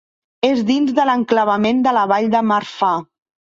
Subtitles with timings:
[0.47, 2.93] És dins de l'enclavament de la Vall de Marfà.